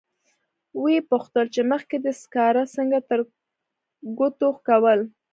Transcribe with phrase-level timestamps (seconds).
[0.79, 4.99] و یې پوښتل چې مخکې دې سکاره څنګه ترګوتو کول.